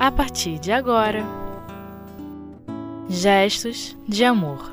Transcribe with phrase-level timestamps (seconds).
[0.00, 1.22] a partir de agora.
[3.06, 4.70] Gestos de Amor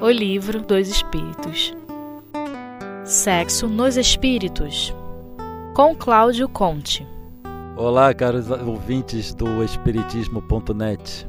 [0.00, 1.74] O Livro dos Espíritos
[3.04, 4.94] Sexo nos Espíritos
[5.74, 7.04] com Cláudio Conte.
[7.76, 11.28] Olá, caros ouvintes do Espiritismo.net.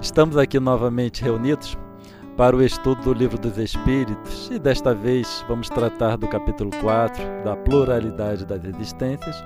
[0.00, 1.76] Estamos aqui novamente reunidos
[2.38, 7.22] para o estudo do Livro dos Espíritos e desta vez vamos tratar do capítulo 4,
[7.44, 9.36] da pluralidade das existências,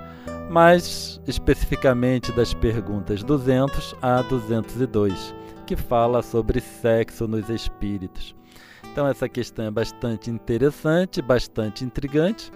[0.49, 8.33] mais especificamente das perguntas 200 a 202, que fala sobre sexo nos espíritos.
[8.91, 12.51] Então, essa questão é bastante interessante, bastante intrigante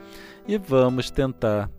[0.48, 1.70] e vamos tentar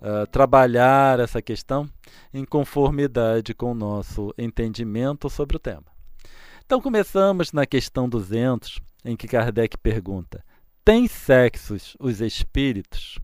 [0.00, 1.88] uh, trabalhar essa questão
[2.32, 5.84] em conformidade com o nosso entendimento sobre o tema.
[6.64, 10.42] Então, começamos na questão 200, em que Kardec pergunta:
[10.84, 13.18] Tem sexos os espíritos?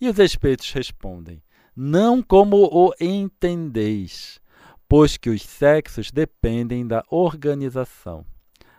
[0.00, 1.42] E os espíritos respondem:
[1.74, 4.40] Não como o entendeis,
[4.86, 8.26] pois que os sexos dependem da organização.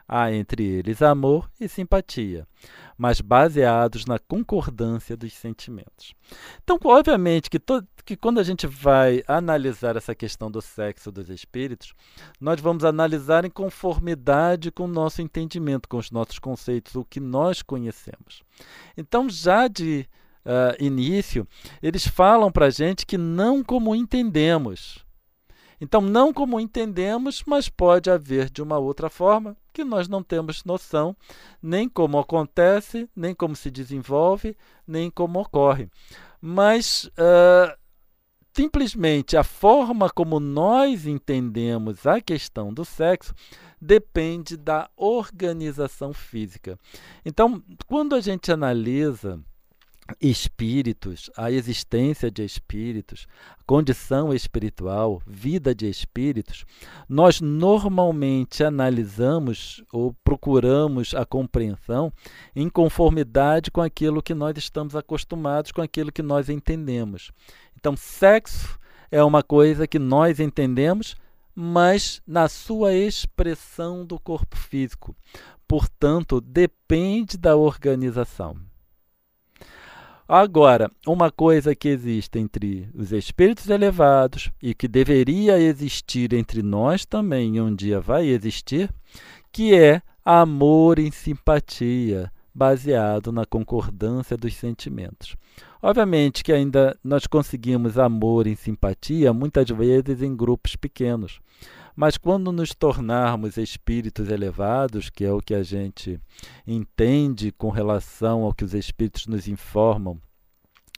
[0.08, 2.46] Há entre eles amor e simpatia,
[2.96, 6.14] mas baseados na concordância dos sentimentos.
[6.64, 7.60] Então, obviamente que,
[8.06, 11.94] que quando a gente vai analisar essa questão do sexo dos espíritos,
[12.40, 17.20] nós vamos analisar em conformidade com o nosso entendimento, com os nossos conceitos, o que
[17.20, 18.44] nós conhecemos.
[18.96, 20.08] Então, já de
[20.46, 21.48] uh, início,
[21.82, 25.04] eles falam para a gente que não como entendemos,
[25.84, 30.64] então, não como entendemos, mas pode haver de uma outra forma que nós não temos
[30.64, 31.14] noção
[31.62, 34.56] nem como acontece, nem como se desenvolve,
[34.88, 35.90] nem como ocorre.
[36.40, 37.78] Mas uh,
[38.54, 43.34] simplesmente a forma como nós entendemos a questão do sexo
[43.82, 46.80] depende da organização física.
[47.26, 49.38] Então, quando a gente analisa
[50.20, 53.26] espíritos, a existência de espíritos,
[53.66, 56.66] condição espiritual, vida de espíritos,
[57.08, 62.12] nós normalmente analisamos ou procuramos a compreensão
[62.56, 67.32] em conformidade com aquilo que nós estamos acostumados, com aquilo que nós entendemos.
[67.78, 68.78] Então, sexo
[69.12, 71.16] é uma coisa que nós entendemos,
[71.56, 75.16] mas na sua expressão do corpo físico.
[75.68, 78.73] Portanto, depende da organização.
[80.36, 87.06] Agora, uma coisa que existe entre os espíritos elevados e que deveria existir entre nós
[87.06, 88.90] também, e um dia vai existir,
[89.52, 95.36] que é amor e simpatia, baseado na concordância dos sentimentos.
[95.80, 101.40] Obviamente que ainda nós conseguimos amor e simpatia muitas vezes em grupos pequenos,
[101.96, 106.20] mas quando nos tornarmos espíritos elevados, que é o que a gente
[106.66, 110.20] entende com relação ao que os espíritos nos informam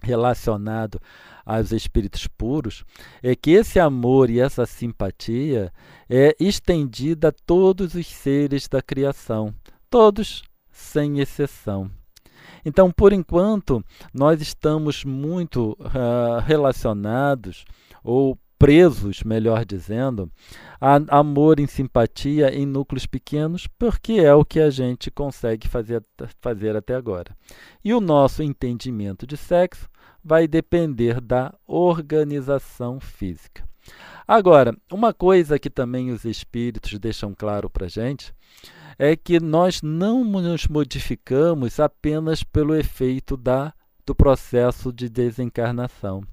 [0.02, 1.00] relacionado
[1.46, 2.84] aos espíritos puros,
[3.22, 5.72] é que esse amor e essa simpatia
[6.10, 9.54] é estendida a todos os seres da criação,
[9.90, 11.90] todos sem exceção.
[12.64, 17.64] Então, por enquanto, nós estamos muito uh, relacionados
[18.04, 20.32] ou presos, melhor dizendo,
[20.80, 26.04] a amor e simpatia em núcleos pequenos, porque é o que a gente consegue fazer,
[26.42, 27.36] fazer até agora.
[27.84, 29.88] E o nosso entendimento de sexo
[30.24, 33.64] vai depender da organização física.
[34.28, 38.34] Agora, uma coisa que também os espíritos deixam claro para a gente
[38.98, 43.74] é que nós não nos modificamos apenas pelo efeito da,
[44.06, 46.24] do processo de desencarnação.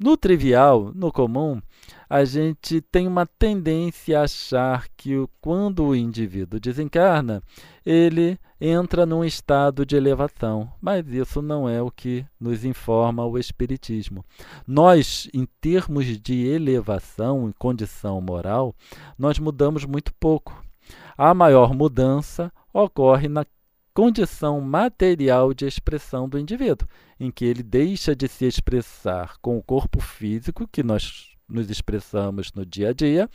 [0.00, 1.60] No trivial, no comum,
[2.08, 7.42] a gente tem uma tendência a achar que quando o indivíduo desencarna,
[7.84, 13.36] ele entra num estado de elevação, mas isso não é o que nos informa o
[13.36, 14.24] Espiritismo.
[14.64, 18.76] Nós, em termos de elevação e condição moral,
[19.18, 20.62] nós mudamos muito pouco.
[21.16, 23.44] A maior mudança ocorre na
[23.98, 26.86] condição material de expressão do indivíduo,
[27.18, 32.52] em que ele deixa de se expressar com o corpo físico, que nós nos expressamos
[32.52, 33.28] no dia a dia,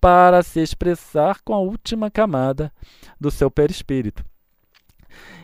[0.00, 2.72] para se expressar com a última camada
[3.20, 4.24] do seu perispírito.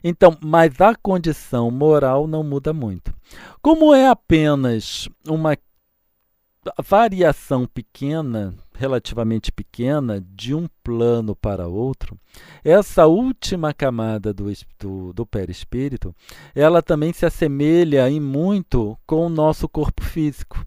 [0.03, 3.15] Então, mas a condição moral não muda muito.
[3.63, 5.57] Como é apenas uma
[6.85, 12.19] variação pequena, relativamente pequena, de um plano para outro,
[12.65, 16.15] essa última camada do, do, do perispírito,
[16.55, 20.65] ela também se assemelha em muito com o nosso corpo físico.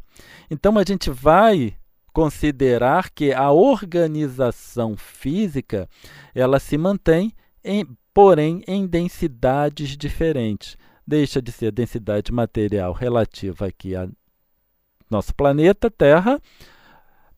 [0.50, 1.76] Então a gente vai
[2.14, 5.88] considerar que a organização física
[6.34, 7.32] ela se mantém,
[7.64, 10.78] em, porém em densidades diferentes.
[11.06, 14.10] Deixa de ser densidade material relativa aqui a
[15.10, 16.42] nosso planeta Terra,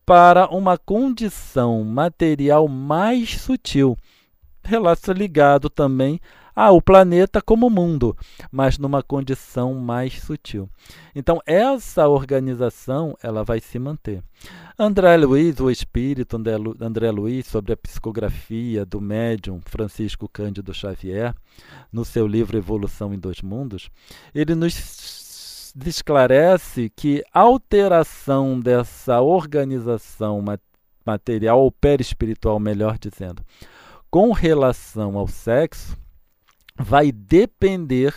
[0.09, 3.95] para uma condição material mais sutil,
[5.15, 6.19] ligado também
[6.55, 8.17] ao planeta como mundo,
[8.51, 10.67] mas numa condição mais sutil.
[11.13, 14.23] Então essa organização ela vai se manter.
[14.79, 16.37] André Luiz, o espírito
[16.81, 21.35] André Luiz sobre a psicografia do médium Francisco Cândido Xavier,
[21.93, 23.91] no seu livro Evolução em Dois Mundos,
[24.33, 24.73] ele nos
[25.85, 30.43] esclarece que alteração dessa organização
[31.05, 33.43] material ou perispiritual, melhor dizendo,
[34.09, 35.97] com relação ao sexo,
[36.77, 38.13] vai depender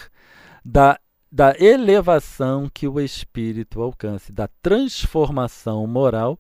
[0.65, 0.99] da,
[1.31, 6.39] da elevação que o espírito alcance, da transformação moral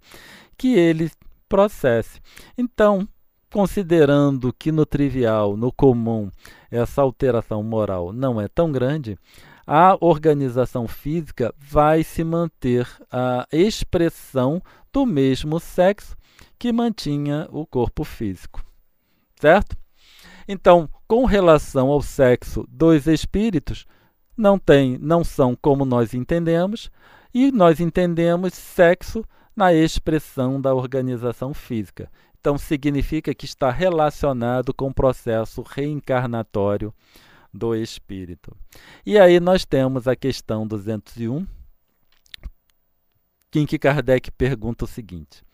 [0.57, 1.11] que ele
[1.49, 2.21] processe.
[2.57, 3.07] Então,
[3.53, 6.31] considerando que no trivial, no comum,
[6.71, 9.19] essa alteração moral não é tão grande,
[9.67, 14.63] a organização física vai se manter a expressão
[14.93, 16.17] do mesmo sexo
[16.59, 18.65] que mantinha o corpo físico.
[19.41, 19.77] Certo?
[20.47, 23.87] Então, com relação ao sexo dos espíritos,
[24.37, 26.91] não tem, não são como nós entendemos,
[27.35, 29.25] e nós entendemos sexo
[29.55, 32.11] na expressão da organização física.
[32.39, 36.93] Então, significa que está relacionado com o processo reencarnatório
[37.53, 38.57] do espírito.
[39.05, 41.47] E aí nós temos a questão 201,
[43.55, 45.45] em que Kardec pergunta o seguinte: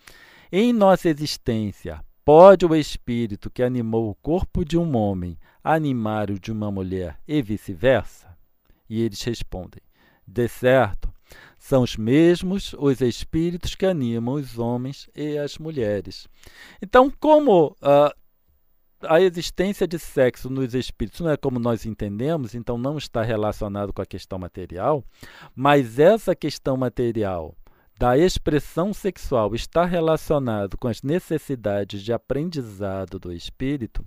[0.53, 6.39] Em nossa existência, pode o espírito que animou o corpo de um homem animar o
[6.39, 8.37] de uma mulher e vice-versa?
[8.89, 9.83] E eles respondem:
[10.27, 11.13] De certo,
[11.59, 16.29] são os mesmos os espíritos que animam os homens e as mulheres.
[16.81, 18.15] Então, como uh,
[19.03, 23.93] a existência de sexo nos espíritos não é como nós entendemos, então não está relacionado
[23.93, 25.05] com a questão material,
[25.55, 27.55] mas essa questão material
[27.99, 34.05] da expressão sexual está relacionado com as necessidades de aprendizado do espírito,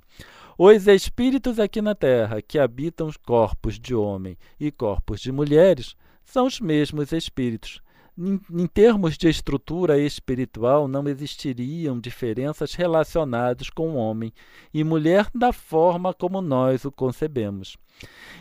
[0.58, 5.96] os espíritos aqui na Terra que habitam os corpos de homem e corpos de mulheres
[6.24, 7.82] são os mesmos espíritos.
[8.18, 14.34] Em, em termos de estrutura espiritual, não existiriam diferenças relacionadas com homem
[14.74, 17.78] e mulher da forma como nós o concebemos.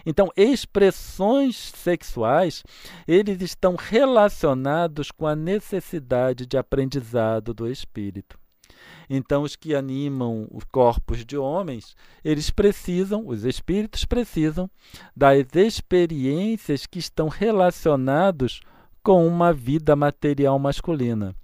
[0.05, 2.64] Então, expressões sexuais,
[3.06, 8.38] eles estão relacionados com a necessidade de aprendizado do espírito.
[9.08, 14.70] Então, os que animam os corpos de homens, eles precisam, os espíritos precisam
[15.14, 18.61] das experiências que estão relacionados
[19.02, 21.35] com uma vida material masculina,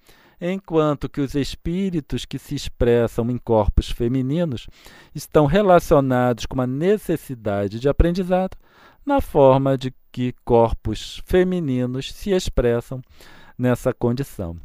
[0.41, 4.67] enquanto que os espíritos que se expressam em corpos femininos
[5.15, 8.57] estão relacionados com uma necessidade de aprendizado
[9.05, 13.01] na forma de que corpos femininos se expressam
[13.57, 14.59] nessa condição.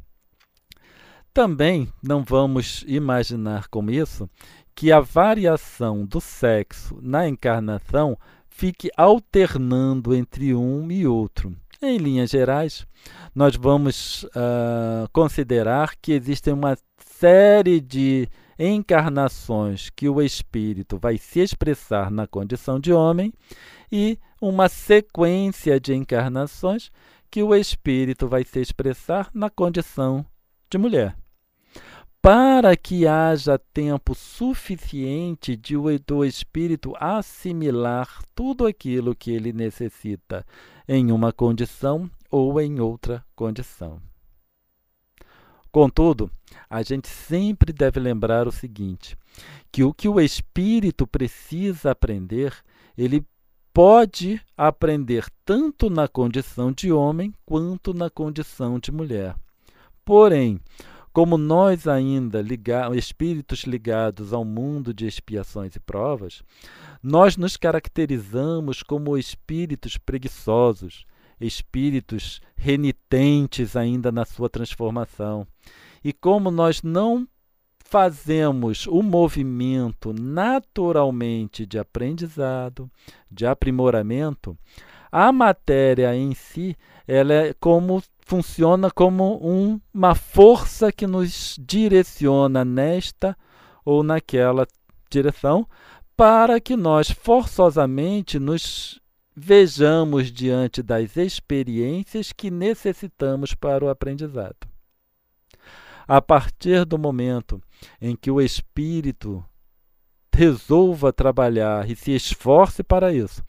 [1.34, 4.30] Também não vamos imaginar com isso
[4.76, 8.18] que a variação do sexo na encarnação
[8.62, 11.52] fique alternando entre um e outro.
[11.82, 12.86] Em linhas gerais,
[13.34, 18.30] nós vamos uh, considerar que existem uma série de
[18.60, 23.34] encarnações que o espírito vai se expressar na condição de homem
[23.92, 26.92] e uma sequência de encarnações
[27.32, 30.24] que o espírito vai se expressar na condição
[30.70, 31.16] de mulher
[32.22, 35.76] para que haja tempo suficiente de
[36.06, 40.46] do espírito assimilar tudo aquilo que ele necessita
[40.88, 44.00] em uma condição ou em outra condição.
[45.72, 46.30] Contudo,
[46.70, 49.18] a gente sempre deve lembrar o seguinte:
[49.72, 52.54] que o que o espírito precisa aprender,
[52.96, 53.26] ele
[53.74, 59.36] pode aprender tanto na condição de homem quanto na condição de mulher.
[60.04, 60.60] Porém,
[61.14, 66.42] como nós ainda ligar, espíritos ligados ao mundo de expiações e provas,
[67.04, 71.06] nós nos caracterizamos como espíritos preguiçosos,
[71.40, 75.46] espíritos renitentes ainda na sua transformação.
[76.04, 77.28] E como nós não
[77.80, 82.90] fazemos o movimento naturalmente de aprendizado,
[83.30, 84.58] de aprimoramento,
[85.12, 88.02] a matéria em si, ela é como
[88.32, 93.38] funciona como um, uma força que nos direciona nesta
[93.84, 94.66] ou naquela
[95.10, 95.68] direção,
[96.16, 99.02] para que nós forçosamente nos
[99.36, 104.66] vejamos diante das experiências que necessitamos para o aprendizado.
[106.08, 107.62] A partir do momento
[108.00, 109.44] em que o espírito
[110.34, 113.44] resolva trabalhar e se esforce para isso,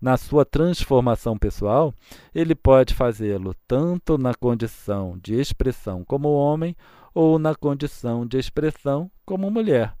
[0.00, 1.92] na sua transformação pessoal,
[2.34, 6.76] ele pode fazê-lo tanto na condição de expressão como homem
[7.14, 9.94] ou na condição de expressão como mulher.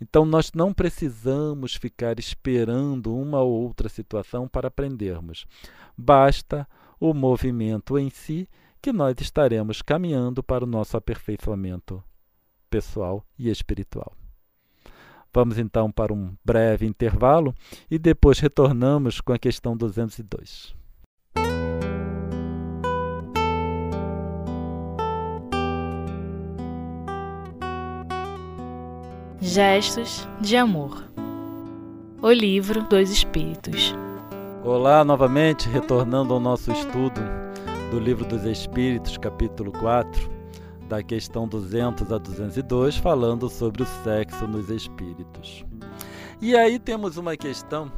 [0.00, 5.44] Então, nós não precisamos ficar esperando uma ou outra situação para aprendermos.
[5.96, 6.66] Basta
[6.98, 8.48] o movimento em si
[8.80, 12.02] que nós estaremos caminhando para o nosso aperfeiçoamento
[12.70, 14.19] pessoal e espiritual.
[15.32, 17.54] Vamos então para um breve intervalo
[17.90, 20.74] e depois retornamos com a questão 202.
[29.40, 31.02] Gestos de Amor.
[32.20, 33.94] O Livro dos Espíritos.
[34.62, 37.20] Olá, novamente, retornando ao nosso estudo
[37.90, 40.39] do Livro dos Espíritos, capítulo 4,
[40.90, 45.64] da questão 200 a 202, falando sobre o sexo nos espíritos.
[46.42, 47.92] E aí temos uma questão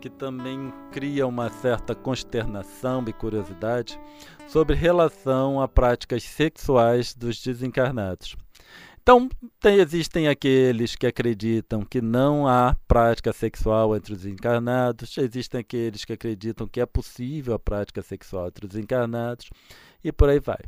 [0.00, 4.00] que também cria uma certa consternação e curiosidade
[4.48, 8.34] sobre relação a práticas sexuais dos desencarnados.
[9.02, 9.28] Então,
[9.60, 16.06] tem, existem aqueles que acreditam que não há prática sexual entre os encarnados, existem aqueles
[16.06, 19.50] que acreditam que é possível a prática sexual entre os encarnados,
[20.02, 20.60] e por aí vai.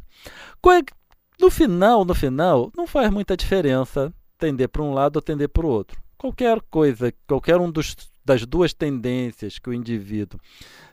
[1.41, 5.67] No final, no final, não faz muita diferença tender para um lado ou tender para
[5.67, 6.01] o outro.
[6.19, 10.41] Qualquer coisa, qualquer um dos, das duas tendências que o indivíduo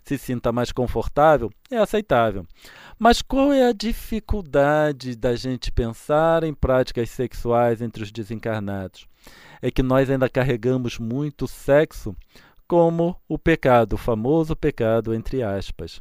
[0.03, 2.45] se sinta mais confortável é aceitável.
[2.97, 9.07] Mas qual é a dificuldade da gente pensar em práticas sexuais entre os desencarnados?
[9.61, 12.15] É que nós ainda carregamos muito sexo
[12.69, 15.99] como o pecado, o famoso pecado, entre aspas.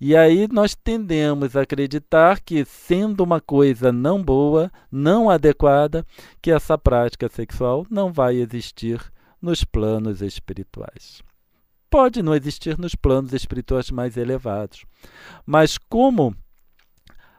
[0.00, 6.04] E aí nós tendemos a acreditar que, sendo uma coisa não boa, não adequada,
[6.42, 9.00] que essa prática sexual não vai existir
[9.40, 11.22] nos planos espirituais
[11.90, 14.84] pode não existir nos planos espirituais mais elevados.
[15.46, 16.36] Mas como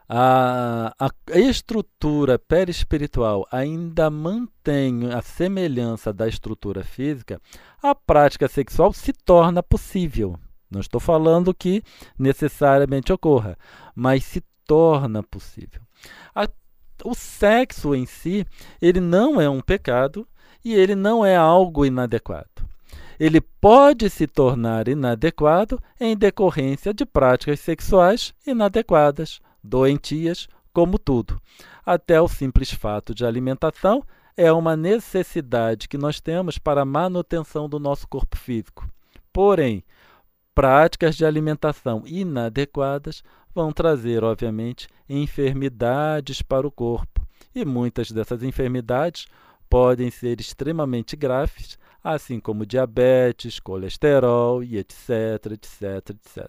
[0.09, 7.39] a, a estrutura perispiritual ainda mantém a semelhança da estrutura física,
[7.81, 10.35] a prática sexual se torna possível.
[10.69, 11.83] Não estou falando que
[12.17, 13.55] necessariamente ocorra,
[13.93, 15.81] mas se torna possível.
[16.33, 16.47] A,
[17.03, 18.45] o sexo em si,
[18.81, 20.27] ele não é um pecado
[20.65, 22.67] e ele não é algo inadequado
[23.19, 31.41] ele pode se tornar inadequado em decorrência de práticas sexuais inadequadas, doentias, como tudo.
[31.85, 34.03] Até o simples fato de alimentação
[34.37, 38.89] é uma necessidade que nós temos para a manutenção do nosso corpo físico.
[39.33, 39.83] Porém,
[40.53, 43.23] práticas de alimentação inadequadas
[43.53, 47.25] vão trazer, obviamente, enfermidades para o corpo.
[47.53, 49.25] E muitas dessas enfermidades
[49.69, 56.47] podem ser extremamente graves, assim como diabetes, colesterol e etc, etc, etc.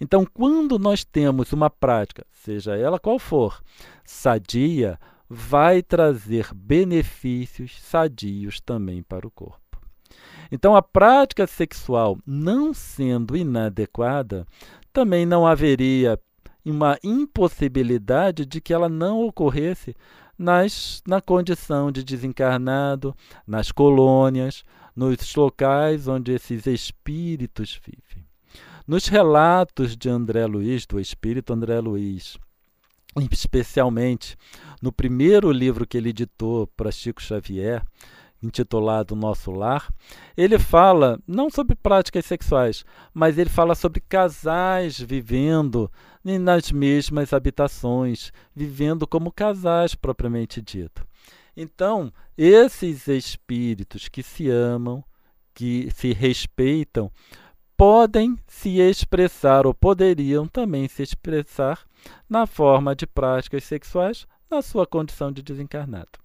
[0.00, 3.62] Então, quando nós temos uma prática, seja ela qual for,
[4.04, 4.98] sadia,
[5.28, 9.60] vai trazer benefícios sadios também para o corpo.
[10.50, 14.46] Então, a prática sexual não sendo inadequada,
[14.92, 16.18] também não haveria
[16.64, 19.96] uma impossibilidade de que ela não ocorresse
[20.38, 23.14] nas, na condição de desencarnado,
[23.46, 28.26] nas colônias, nos locais onde esses espíritos vivem.
[28.86, 32.36] Nos relatos de André Luiz, do espírito André Luiz,
[33.30, 34.36] especialmente
[34.80, 37.82] no primeiro livro que ele editou para Chico Xavier,
[38.42, 39.92] intitulado Nosso Lar,
[40.36, 42.84] ele fala não sobre práticas sexuais,
[43.14, 45.90] mas ele fala sobre casais vivendo
[46.24, 51.06] nas mesmas habitações, vivendo como casais propriamente dito.
[51.56, 55.04] Então, esses espíritos que se amam,
[55.54, 57.10] que se respeitam,
[57.76, 61.80] podem se expressar ou poderiam também se expressar
[62.28, 66.22] na forma de práticas sexuais na sua condição de desencarnado.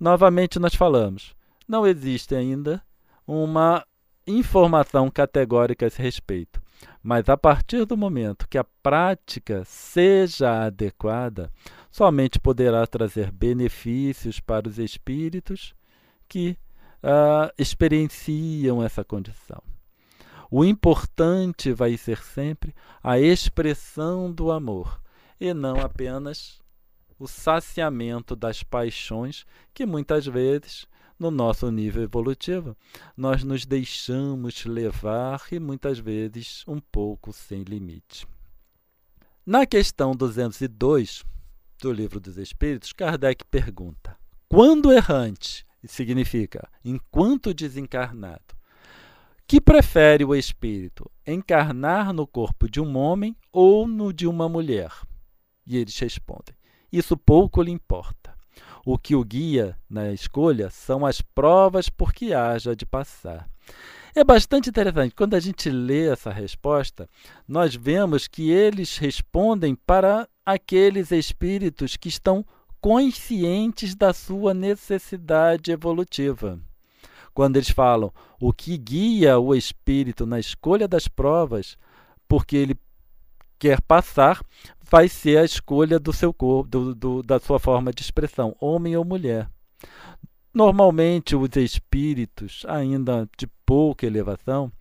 [0.00, 1.35] Novamente, nós falamos,
[1.66, 2.82] não existe ainda
[3.26, 3.84] uma
[4.26, 6.60] informação categórica a esse respeito.
[7.02, 11.50] Mas a partir do momento que a prática seja adequada,
[11.90, 15.74] somente poderá trazer benefícios para os espíritos
[16.28, 16.58] que
[17.02, 19.62] uh, experienciam essa condição.
[20.50, 25.00] O importante vai ser sempre a expressão do amor
[25.40, 26.60] e não apenas
[27.18, 30.86] o saciamento das paixões que muitas vezes
[31.18, 32.76] no nosso nível evolutivo,
[33.16, 38.26] nós nos deixamos levar e muitas vezes um pouco sem limite.
[39.44, 41.24] Na questão 202
[41.80, 44.16] do Livro dos Espíritos, Kardec pergunta:
[44.48, 48.56] quando errante, significa enquanto desencarnado,
[49.46, 54.90] que prefere o espírito, encarnar no corpo de um homem ou no de uma mulher?
[55.64, 56.54] E eles respondem:
[56.92, 58.25] isso pouco lhe importa.
[58.86, 63.50] O que o guia na escolha são as provas por que haja de passar.
[64.14, 65.12] É bastante interessante.
[65.12, 67.10] Quando a gente lê essa resposta,
[67.48, 72.46] nós vemos que eles respondem para aqueles espíritos que estão
[72.80, 76.56] conscientes da sua necessidade evolutiva.
[77.34, 81.76] Quando eles falam o que guia o espírito na escolha das provas,
[82.28, 82.78] porque ele
[83.58, 84.40] quer passar,
[84.88, 88.96] vai ser a escolha do seu corpo, do, do, da sua forma de expressão, homem
[88.96, 89.48] ou mulher.
[90.54, 94.72] Normalmente, os espíritos, ainda de pouca elevação,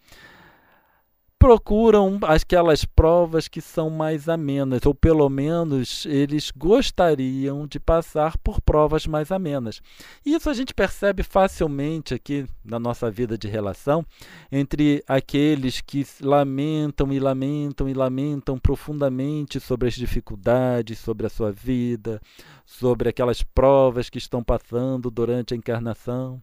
[1.45, 8.59] procuram aquelas provas que são mais amenas, ou pelo menos eles gostariam de passar por
[8.59, 9.79] provas mais amenas.
[10.25, 14.03] Isso a gente percebe facilmente aqui na nossa vida de relação
[14.51, 21.51] entre aqueles que lamentam e lamentam e lamentam profundamente sobre as dificuldades, sobre a sua
[21.51, 22.19] vida,
[22.65, 26.41] sobre aquelas provas que estão passando durante a encarnação.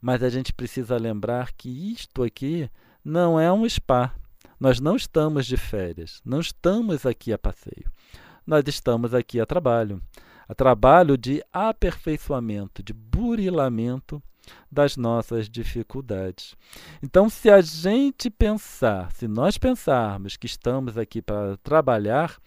[0.00, 2.68] Mas a gente precisa lembrar que isto aqui
[3.04, 4.12] não é um spa
[4.62, 7.90] nós não estamos de férias, não estamos aqui a passeio.
[8.46, 10.00] Nós estamos aqui a trabalho,
[10.48, 14.22] a trabalho de aperfeiçoamento, de burilamento
[14.70, 16.54] das nossas dificuldades.
[17.02, 22.38] Então, se a gente pensar, se nós pensarmos que estamos aqui para trabalhar,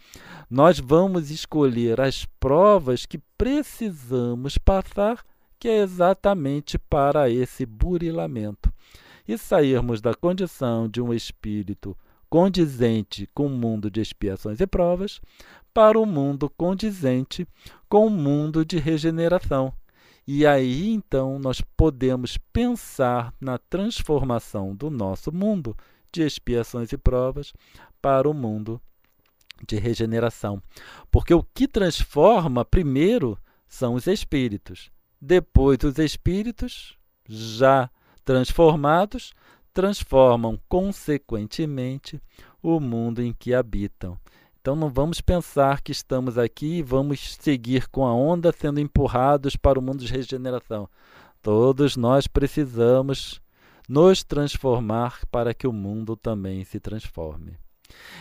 [0.50, 5.22] nós vamos escolher as provas que precisamos passar,
[5.60, 8.72] que é exatamente para esse burilamento.
[9.28, 11.98] E sairmos da condição de um espírito
[12.30, 15.22] condizente com o mundo de expiações e provas,
[15.74, 17.48] para o mundo condizente
[17.90, 19.74] com o mundo de regeneração.
[20.28, 25.76] E aí então nós podemos pensar na transformação do nosso mundo
[26.12, 27.54] de expiações e provas
[28.02, 28.82] para o mundo
[29.68, 30.62] de regeneração.
[31.12, 34.90] Porque o que transforma primeiro são os espíritos.
[35.22, 36.98] Depois, os espíritos
[37.28, 37.90] já
[38.24, 39.34] transformados
[39.76, 42.20] transformam consequentemente
[42.64, 44.18] o mundo em que habitam.
[44.62, 49.58] Então não vamos pensar que estamos aqui e vamos seguir com a onda sendo empurrados
[49.58, 50.90] para o mundo de regeneração.
[51.42, 53.42] Todos nós precisamos
[53.88, 57.58] nos transformar para que o mundo também se transforme.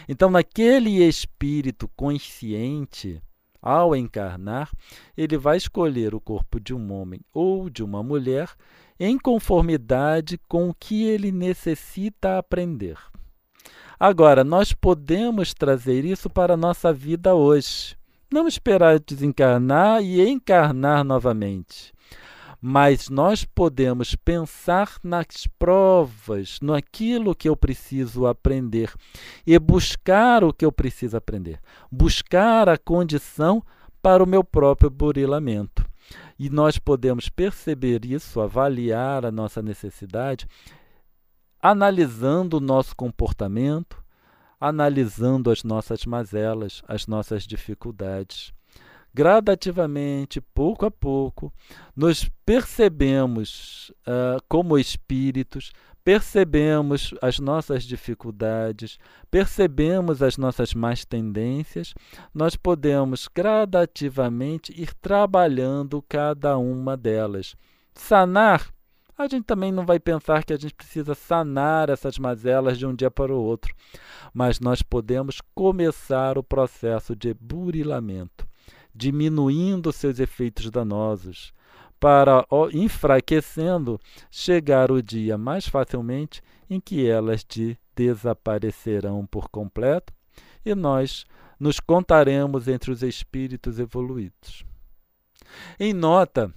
[0.08, 3.22] Então, naquele espírito consciente,
[3.64, 4.70] ao encarnar,
[5.16, 8.50] ele vai escolher o corpo de um homem ou de uma mulher
[9.00, 12.98] em conformidade com o que ele necessita aprender.
[13.98, 17.96] Agora, nós podemos trazer isso para a nossa vida hoje.
[18.30, 21.93] Não esperar desencarnar e encarnar novamente.
[22.66, 28.90] Mas nós podemos pensar nas provas, naquilo que eu preciso aprender
[29.46, 31.60] e buscar o que eu preciso aprender.
[31.92, 33.62] Buscar a condição
[34.00, 35.84] para o meu próprio burilamento.
[36.38, 40.48] E nós podemos perceber isso, avaliar a nossa necessidade,
[41.60, 44.02] analisando o nosso comportamento,
[44.58, 48.54] analisando as nossas mazelas, as nossas dificuldades.
[49.14, 51.52] Gradativamente, pouco a pouco,
[51.94, 55.72] nos percebemos uh, como espíritos,
[56.02, 58.98] percebemos as nossas dificuldades,
[59.30, 61.94] percebemos as nossas más tendências,
[62.34, 67.54] nós podemos gradativamente ir trabalhando cada uma delas.
[67.94, 68.68] Sanar,
[69.16, 72.94] a gente também não vai pensar que a gente precisa sanar essas mazelas de um
[72.94, 73.72] dia para o outro,
[74.32, 78.44] mas nós podemos começar o processo de burilamento,
[78.94, 81.52] diminuindo seus efeitos danosos
[81.98, 83.98] para, enfraquecendo,
[84.30, 90.12] chegar o dia mais facilmente em que elas de desaparecerão por completo
[90.64, 91.24] e nós
[91.58, 94.64] nos contaremos entre os espíritos evoluídos.
[95.78, 96.52] Em nota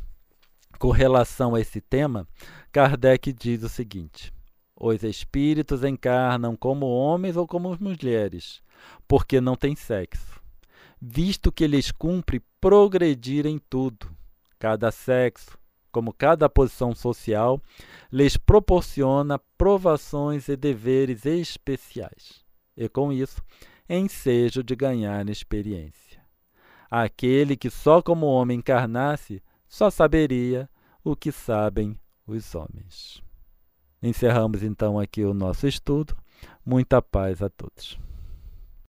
[0.79, 2.27] com relação a esse tema,
[2.71, 4.33] Kardec diz o seguinte:
[4.79, 8.61] os espíritos encarnam como homens ou como mulheres,
[9.07, 10.41] porque não têm sexo,
[11.01, 14.17] visto que lhes cumpre progredir em tudo
[14.59, 15.57] Cada sexo,
[15.91, 17.61] como cada posição social,
[18.11, 22.43] lhes proporciona provações e deveres especiais,
[22.75, 23.41] e com isso,
[23.87, 26.21] ensejo de ganhar experiência.
[26.89, 30.69] Aquele que só como homem encarnasse, só saberia
[31.03, 33.21] o que sabem os homens.
[34.01, 36.15] Encerramos então aqui o nosso estudo.
[36.65, 37.99] Muita paz a todos.